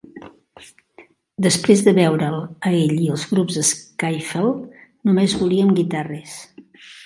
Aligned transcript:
Després 1.47 1.83
de 1.87 1.93
veure'l 1.97 2.39
a 2.69 2.73
ell 2.79 2.95
i 3.09 3.11
als 3.17 3.27
grups 3.35 3.61
de 3.61 3.65
skiffle, 3.75 4.45
només 5.11 5.41
volíem 5.45 5.73
guitarres. 5.83 6.39